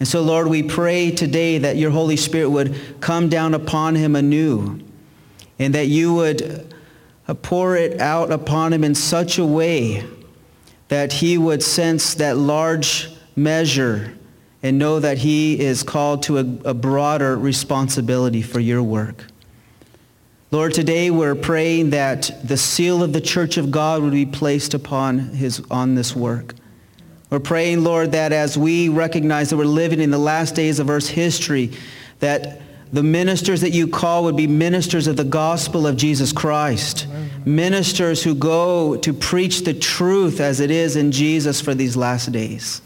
[0.00, 4.16] And so, Lord, we pray today that your Holy Spirit would come down upon him
[4.16, 4.80] anew
[5.58, 6.73] and that you would
[7.26, 10.04] Uh, pour it out upon him in such a way
[10.88, 14.14] that he would sense that large measure
[14.62, 19.24] and know that he is called to a, a, broader responsibility for your work.
[20.50, 24.72] Lord, today we're praying that the seal of the church of God would be placed
[24.72, 26.54] upon his, on this work.
[27.28, 30.88] We're praying, Lord, that as we recognize that we're living in the last days of
[30.88, 31.72] Earth's history,
[32.20, 32.62] that
[32.94, 37.08] the ministers that you call would be ministers of the gospel of Jesus Christ.
[37.44, 42.30] Ministers who go to preach the truth as it is in Jesus for these last
[42.30, 42.80] days.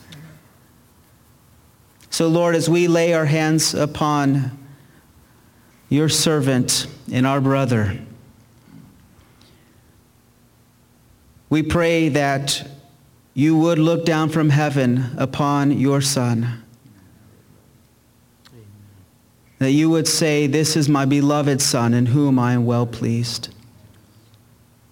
[2.09, 4.59] So, Lord, as we lay our hands upon
[5.91, 7.99] your servant and our brother,
[11.51, 12.67] we pray that
[13.35, 16.65] you would look down from heaven upon your son
[19.59, 23.49] that you would say, This is my beloved Son in whom I am well pleased.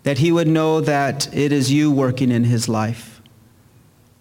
[0.02, 3.20] That he would know that it is you working in his life.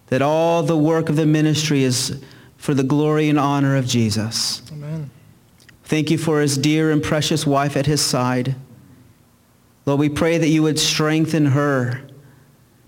[0.08, 2.20] That all the work of the ministry is
[2.58, 4.62] for the glory and honor of Jesus.
[4.72, 5.10] Amen.
[5.84, 8.56] Thank you for his dear and precious wife at his side.
[9.86, 12.02] Lord, we pray that you would strengthen her,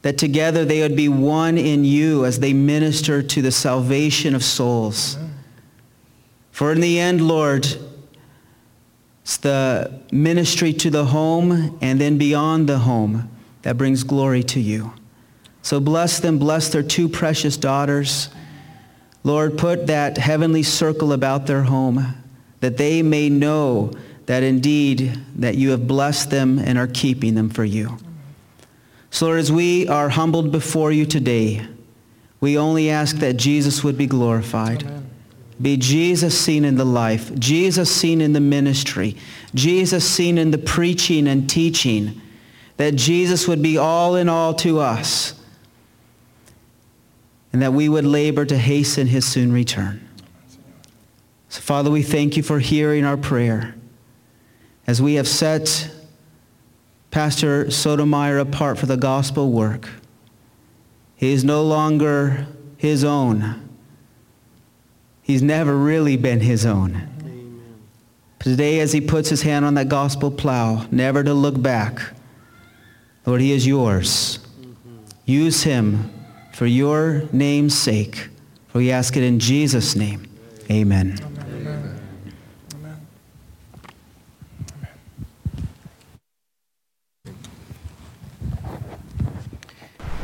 [0.01, 4.43] that together they would be one in you as they minister to the salvation of
[4.43, 5.15] souls.
[5.17, 5.26] Amen.
[6.57, 7.67] For in the end, Lord,
[9.21, 13.29] it's the ministry to the home and then beyond the home
[13.61, 14.91] that brings glory to you.
[15.61, 18.29] So bless them, bless their two precious daughters.
[19.23, 22.15] Lord, put that heavenly circle about their home
[22.61, 23.91] that they may know
[24.25, 27.99] that indeed that you have blessed them and are keeping them for you.
[29.11, 31.67] So Lord, as we are humbled before you today,
[32.41, 34.81] we only ask that Jesus would be glorified.
[34.81, 35.06] Amen.
[35.61, 39.15] Be Jesus seen in the life, Jesus seen in the ministry,
[39.55, 42.21] Jesus seen in the preaching and teaching,
[42.77, 45.33] that Jesus would be all in all to us,
[47.51, 50.07] and that we would labor to hasten his soon return.
[51.49, 53.73] So, Father, we thank you for hearing our prayer
[54.85, 55.89] as we have set
[57.09, 59.89] Pastor Sotomayor apart for the gospel work.
[61.15, 62.45] He is no longer
[62.77, 63.66] his own.
[65.27, 66.95] He's never really been his own.
[67.19, 67.61] Amen.
[68.39, 71.99] Today, as he puts his hand on that gospel plow, never to look back,
[73.25, 74.39] Lord, he is yours.
[75.25, 76.09] Use him
[76.53, 78.29] for your name's sake.
[78.69, 80.29] For we ask it in Jesus' name.
[80.71, 81.17] Amen.
[81.51, 81.99] Amen.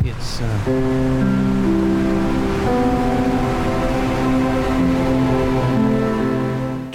[0.06, 1.03] It's uh,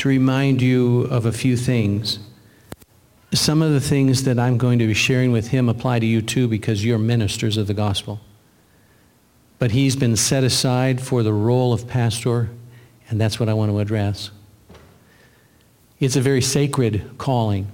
[0.09, 2.19] remind you of a few things.
[3.35, 6.23] Some of the things that I'm going to be sharing with him apply to you
[6.23, 8.21] too because you're ministers of the gospel.
[9.59, 12.49] But he's been set aside for the role of pastor,
[13.11, 14.31] and that's what I want to address.
[16.01, 17.67] It's a very sacred calling.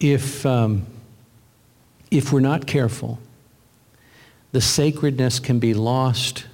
[0.00, 0.86] If, um,
[2.10, 3.18] if we're not careful,
[4.52, 6.46] the sacredness can be lost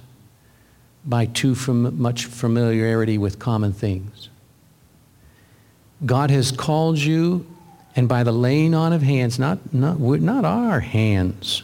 [1.05, 4.29] by too fam- much familiarity with common things.
[6.05, 7.45] God has called you,
[7.95, 11.63] and by the laying on of hands, not, not, not our hands,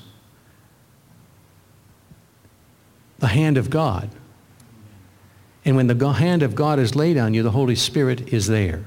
[3.20, 4.10] the hand of God.
[5.66, 8.84] And when the hand of God is laid on you, the Holy Spirit is there.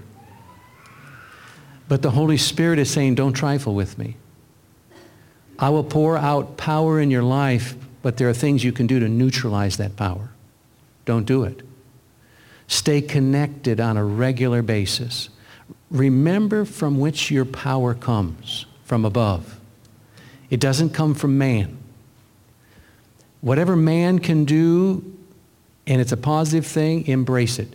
[1.87, 4.17] But the Holy Spirit is saying, don't trifle with me.
[5.59, 8.99] I will pour out power in your life, but there are things you can do
[8.99, 10.32] to neutralize that power.
[11.05, 11.63] Don't do it.
[12.67, 15.29] Stay connected on a regular basis.
[15.91, 19.59] Remember from which your power comes, from above.
[20.49, 21.79] It doesn't come from man.
[23.41, 25.05] Whatever man can do,
[25.87, 27.69] and it's a positive thing, embrace it.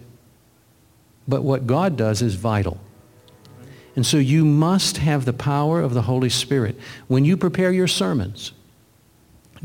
[1.28, 2.80] But what God does is vital.
[3.96, 6.78] And so you must have the power of the Holy Spirit.
[7.08, 8.54] When you prepare your sermons,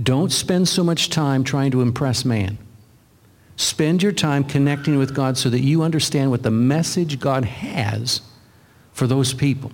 [0.03, 2.59] don't spend so much time trying to impress man.
[3.57, 8.23] Spend your time connecting with God so that you understand what the message God has
[8.93, 9.73] for those people.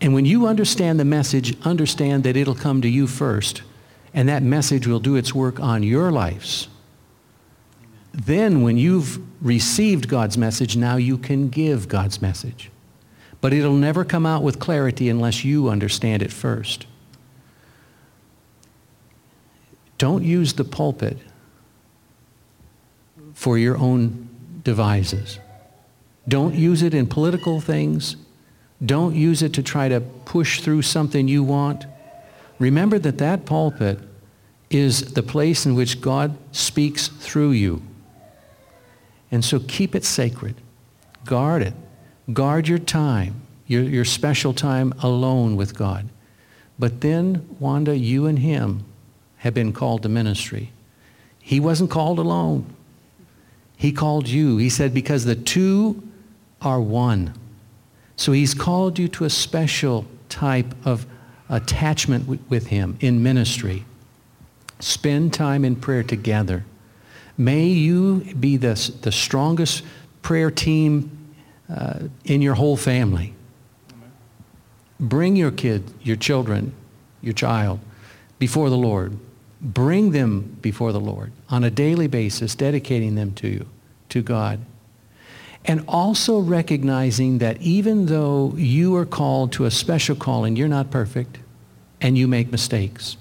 [0.00, 3.62] And when you understand the message, understand that it'll come to you first,
[4.12, 6.68] and that message will do its work on your lives.
[8.12, 12.70] Then, when you've received God's message, now you can give God's message.
[13.40, 16.86] But it'll never come out with clarity unless you understand it first.
[19.98, 21.18] Don't use the pulpit
[23.36, 24.28] for your own
[24.64, 25.38] devices.
[26.26, 28.16] Don't use it in political things.
[28.84, 31.84] Don't use it to try to push through something you want.
[32.58, 33.98] Remember that that pulpit
[34.70, 37.82] is the place in which God speaks through you.
[39.30, 40.54] And so keep it sacred.
[41.26, 41.74] Guard it.
[42.32, 46.08] Guard your time, your, your special time alone with God.
[46.78, 48.84] But then, Wanda, you and him
[49.38, 50.72] have been called to ministry.
[51.38, 52.74] He wasn't called alone.
[53.76, 54.56] He called you.
[54.56, 56.02] He said, because the two
[56.62, 57.34] are one.
[58.16, 61.06] So he's called you to a special type of
[61.48, 63.84] attachment with him in ministry.
[64.80, 66.64] Spend time in prayer together.
[67.38, 69.84] May you be the, the strongest
[70.22, 71.34] prayer team
[71.68, 73.34] uh, in your whole family.
[74.98, 76.72] Bring your kid, your children,
[77.20, 77.80] your child
[78.38, 79.18] before the Lord.
[79.60, 83.66] Bring them before the Lord on a daily basis, dedicating them to you,
[84.10, 84.60] to God.
[85.64, 90.90] And also recognizing that even though you are called to a special calling, you're not
[90.90, 91.38] perfect
[92.00, 93.16] and you make mistakes.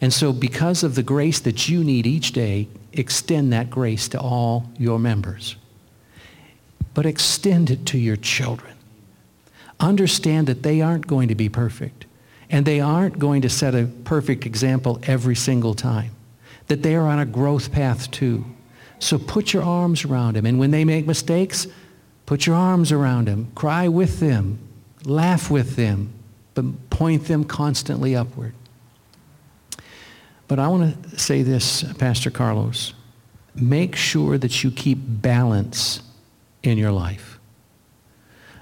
[0.00, 4.20] And so because of the grace that you need each day, extend that grace to
[4.20, 5.56] all your members
[6.94, 8.74] but extend it to your children.
[9.80, 12.04] Understand that they aren't going to be perfect,
[12.52, 16.10] and they aren't going to set a perfect example every single time,
[16.68, 18.44] that they are on a growth path too.
[18.98, 21.66] So put your arms around them, and when they make mistakes,
[22.26, 24.60] put your arms around them, cry with them,
[25.04, 26.12] laugh with them,
[26.54, 28.54] but point them constantly upward.
[30.46, 32.92] But I want to say this, Pastor Carlos.
[33.54, 36.02] Make sure that you keep balance
[36.62, 37.38] in your life.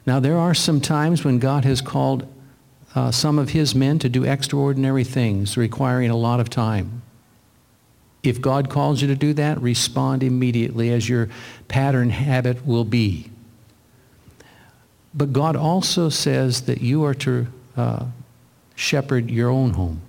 [0.06, 2.26] Now, there are some times when God has called
[2.94, 7.02] uh, some of his men to do extraordinary things requiring a lot of time.
[8.22, 11.28] If God calls you to do that, respond immediately as your
[11.68, 13.30] pattern habit will be.
[15.14, 18.06] But God also says that you are to uh,
[18.74, 20.00] shepherd your own home,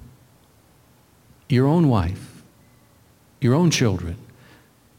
[1.48, 2.44] your own wife,
[3.40, 4.18] your own children.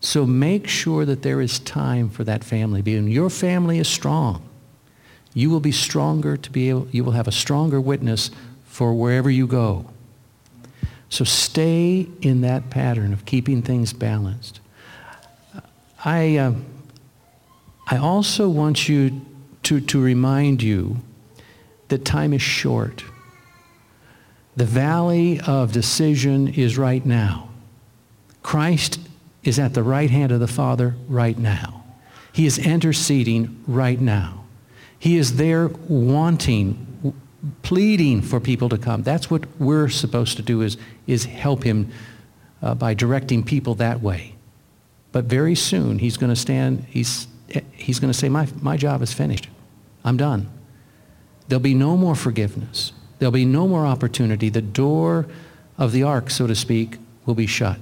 [0.01, 2.83] So make sure that there is time for that family.
[2.83, 4.43] Being your family is strong.
[5.35, 8.31] You will be stronger to be able, you will have a stronger witness
[8.65, 9.87] for wherever you go.
[11.09, 14.61] So stay in that pattern of keeping things balanced.
[16.05, 16.55] I, uh,
[17.87, 19.21] I also want you
[19.65, 20.97] to, to remind you
[21.89, 23.05] that time is short.
[24.57, 27.51] The valley of decision is right now.
[28.43, 28.99] Christ
[29.45, 31.85] is at the right hand of the Father right now.
[32.33, 34.42] He is interceding right now.
[35.03, 37.13] He is there wanting,
[37.63, 39.03] pleading for people to come.
[39.03, 40.77] That's what we're supposed to do is,
[41.09, 41.91] is help him
[42.63, 44.37] uh, by directing people that way.
[45.11, 47.27] But very soon he's going to stand, he's,
[47.73, 49.49] he's going to say, my, my job is finished.
[50.05, 50.49] I'm done.
[51.49, 52.93] There'll be no more forgiveness.
[53.19, 54.51] There'll be no more opportunity.
[54.51, 55.27] The door
[55.79, 57.81] of the ark, so to speak, will be shut.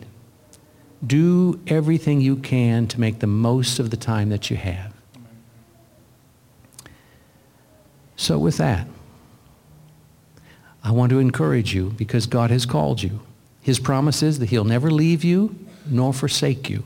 [1.06, 4.89] Do everything you can to make the most of the time that you have.
[8.20, 8.86] So with that,
[10.84, 13.20] I want to encourage you because God has called you.
[13.62, 15.56] His promise is that he'll never leave you
[15.86, 16.84] nor forsake you.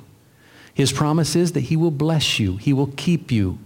[0.72, 2.56] His promise is that he will bless you.
[2.56, 3.58] He will keep you.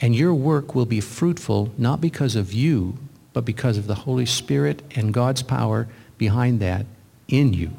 [0.00, 2.98] And your work will be fruitful not because of you,
[3.32, 5.86] but because of the Holy Spirit and God's power
[6.18, 6.84] behind that
[7.28, 7.70] in you.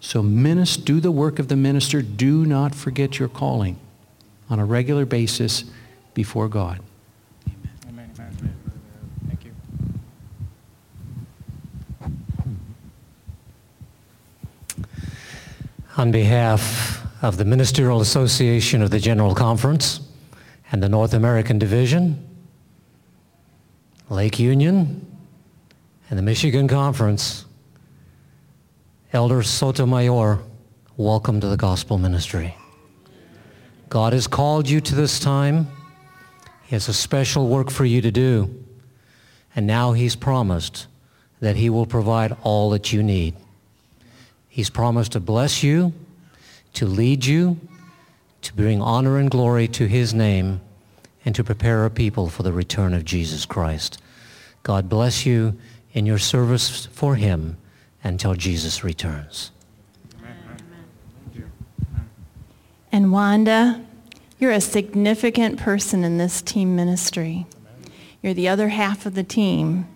[0.00, 2.02] So minister, do the work of the minister.
[2.02, 3.78] Do not forget your calling
[4.48, 5.62] on a regular basis
[6.12, 6.80] before God.
[7.88, 8.10] Amen.
[8.18, 8.54] Amen.
[9.28, 9.52] Thank you.
[16.00, 20.00] On behalf of the Ministerial Association of the General Conference
[20.72, 22.26] and the North American Division,
[24.08, 25.06] Lake Union,
[26.08, 27.44] and the Michigan Conference,
[29.12, 30.38] Elder Sotomayor,
[30.96, 32.56] welcome to the gospel ministry.
[33.90, 35.68] God has called you to this time.
[36.62, 38.64] He has a special work for you to do.
[39.54, 40.86] And now he's promised
[41.40, 43.34] that he will provide all that you need.
[44.50, 45.94] He's promised to bless you,
[46.74, 47.58] to lead you,
[48.42, 50.60] to bring honor and glory to his name,
[51.24, 54.02] and to prepare a people for the return of Jesus Christ.
[54.64, 55.56] God bless you
[55.92, 57.56] in your service for him
[58.02, 59.52] until Jesus returns.
[62.92, 63.84] And Wanda,
[64.40, 67.46] you're a significant person in this team ministry.
[68.20, 69.86] You're the other half of the team.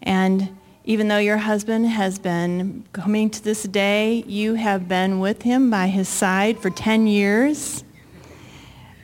[0.00, 5.42] And even though your husband has been coming to this day, you have been with
[5.42, 7.84] him by his side for 10 years.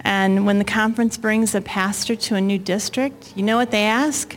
[0.01, 3.85] And when the conference brings a pastor to a new district, you know what they
[3.85, 4.37] ask?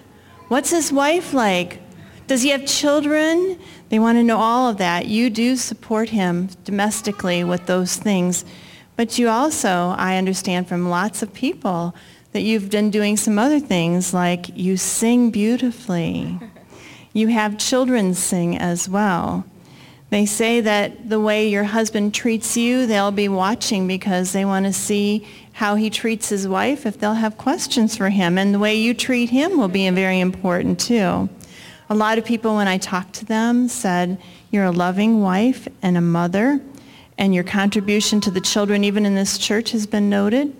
[0.50, 1.80] What's his wife like?
[2.28, 3.60] Does he have children?
[3.90, 5.08] They want to know all of that.
[5.08, 8.46] You do support him domestically with those things.
[8.96, 11.96] But you also, I understand from lots of people,
[12.34, 16.40] that you've been doing some other things like you sing beautifully.
[17.14, 19.46] You have children sing as well.
[20.10, 24.66] They say that the way your husband treats you, they'll be watching because they want
[24.66, 28.38] to see how he treats his wife if they'll have questions for him.
[28.38, 31.30] And the way you treat him will be very important too.
[31.90, 34.18] A lot of people, when I talked to them, said,
[34.50, 36.62] you're a loving wife and a mother,
[37.18, 40.56] and your contribution to the children, even in this church, has been noted.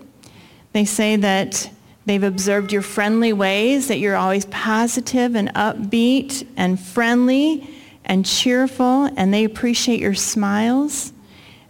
[0.72, 1.70] They say that
[2.06, 7.68] they've observed your friendly ways, that you're always positive and upbeat and friendly
[8.04, 11.12] and cheerful, and they appreciate your smiles.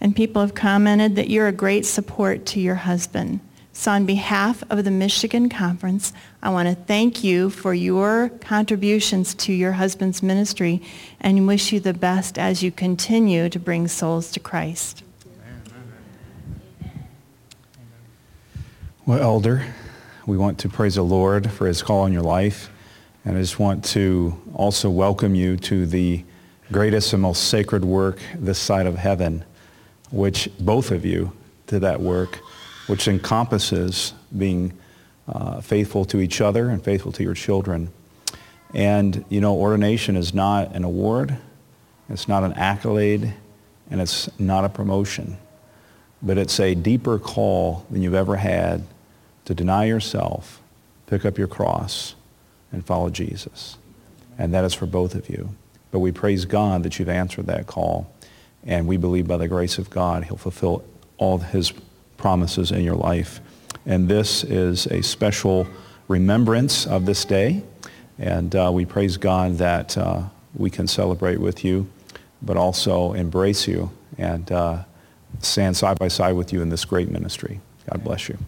[0.00, 3.40] And people have commented that you're a great support to your husband.
[3.74, 6.12] So on behalf of the Michigan Conference,
[6.42, 10.82] I want to thank you for your contributions to your husband's ministry
[11.20, 15.02] and wish you the best as you continue to bring souls to Christ.
[19.06, 19.64] Well, Elder,
[20.26, 22.70] we want to praise the Lord for his call on your life.
[23.24, 26.24] And I just want to also welcome you to the
[26.70, 29.44] greatest and most sacred work this side of heaven,
[30.10, 31.32] which both of you
[31.66, 32.40] did that work
[32.86, 34.72] which encompasses being
[35.28, 37.92] uh, faithful to each other and faithful to your children.
[38.74, 41.36] And, you know, ordination is not an award.
[42.08, 43.32] It's not an accolade,
[43.90, 45.38] and it's not a promotion,
[46.20, 48.84] but it's a deeper call than you've ever had
[49.52, 50.62] to deny yourself,
[51.06, 52.14] pick up your cross,
[52.72, 53.76] and follow Jesus.
[54.38, 55.50] And that is for both of you.
[55.90, 58.10] But we praise God that you've answered that call,
[58.64, 60.84] and we believe by the grace of God, he'll fulfill
[61.18, 61.72] all his
[62.16, 63.40] promises in your life.
[63.84, 65.66] And this is a special
[66.08, 67.62] remembrance of this day.
[68.18, 70.22] And uh, we praise God that uh,
[70.54, 71.90] we can celebrate with you,
[72.40, 74.84] but also embrace you and uh,
[75.40, 77.60] stand side by side with you in this great ministry.
[77.90, 78.38] God bless you.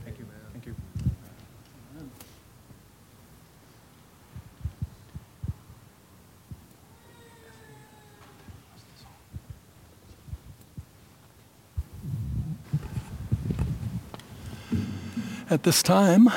[15.54, 16.30] At this time,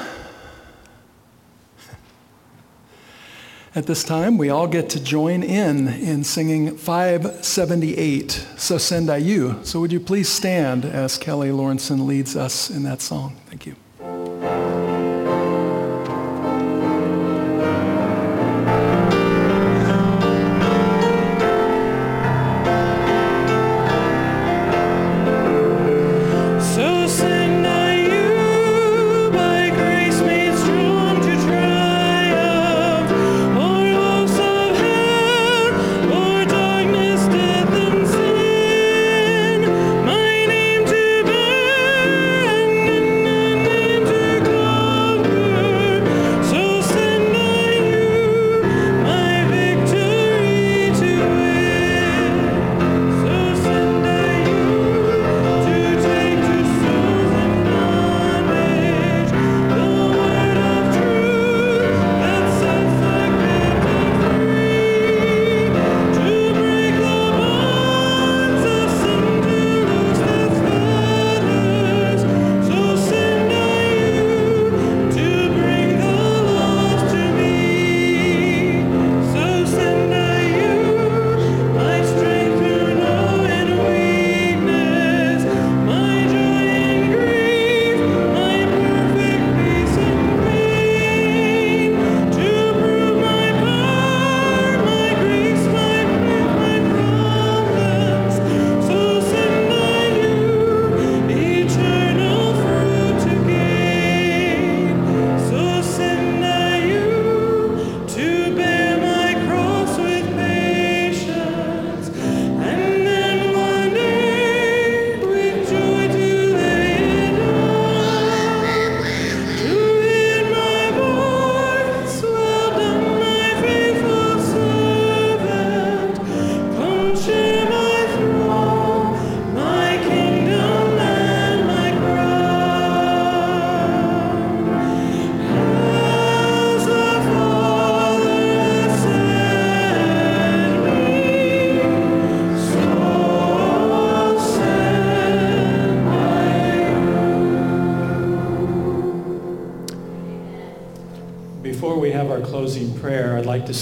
[3.74, 9.18] at this time, we all get to join in in singing 578, So Send I
[9.18, 9.60] You.
[9.64, 13.36] So would you please stand as Kelly Lawrenson leads us in that song?
[13.48, 13.76] Thank you.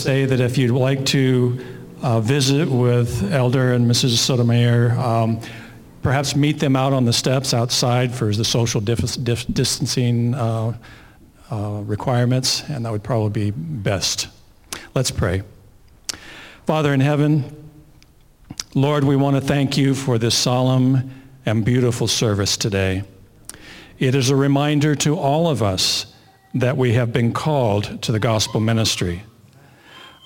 [0.06, 1.60] Say that if you'd like to
[2.04, 4.18] uh, visit with Elder and Mrs.
[4.18, 5.42] Sotomayor, um,
[6.04, 10.78] perhaps meet them out on the steps outside for the social dif- dif- distancing uh,
[11.50, 14.28] uh, requirements, and that would probably be best.
[14.94, 15.42] Let's pray.
[16.68, 17.72] Father in heaven,
[18.76, 21.10] Lord, we want to thank you for this solemn
[21.48, 23.06] and beautiful service today.
[23.98, 26.14] It is a reminder to all of us
[26.54, 29.24] that we have been called to the gospel ministry.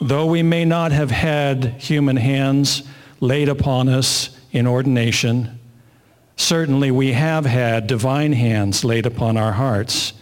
[0.01, 2.83] Though we may not have had human hands
[3.19, 5.59] laid upon us in ordination,
[6.37, 10.13] certainly we have had divine hands laid upon our hearts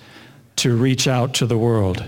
[0.58, 2.04] to reach out to the world.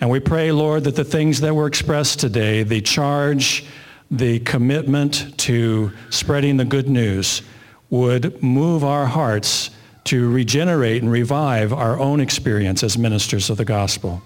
[0.00, 3.64] And we pray, Lord, that the things that were expressed today, the charge,
[4.10, 7.42] the commitment to spreading the good news,
[7.90, 9.70] would move our hearts
[10.04, 14.22] to regenerate and revive our own experience as ministers of the gospel.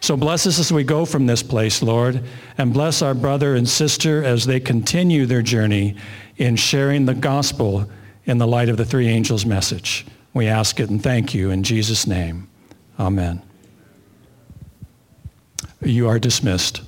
[0.00, 2.22] So bless us as we go from this place, Lord,
[2.56, 5.96] and bless our brother and sister as they continue their journey
[6.36, 7.88] in sharing the gospel
[8.24, 10.06] in the light of the three angels' message.
[10.34, 12.48] We ask it and thank you in Jesus' name.
[12.98, 13.42] Amen.
[15.82, 16.82] You are dismissed.